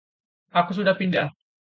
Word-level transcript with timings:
Aku 0.59 0.71
sudah 0.77 0.95
pindah. 0.99 1.27